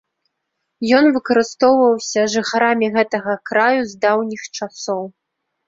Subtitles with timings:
[0.99, 5.09] Ён выкарыстоўваўся жыхарамі гэтага краю з даўніх часоў.